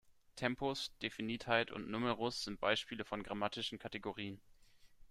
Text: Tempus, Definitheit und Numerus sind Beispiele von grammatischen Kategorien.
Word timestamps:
Tempus, 0.35 0.89
Definitheit 1.03 1.69
und 1.69 1.91
Numerus 1.91 2.43
sind 2.43 2.59
Beispiele 2.59 3.05
von 3.05 3.21
grammatischen 3.21 3.77
Kategorien. 3.77 4.41